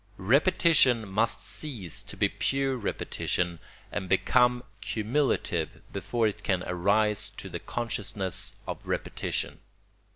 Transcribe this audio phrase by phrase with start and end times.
[0.17, 3.59] Repetition must cease to be pure repetition
[3.91, 9.59] and become cumulative before it can give rise to the consciousness of repetition.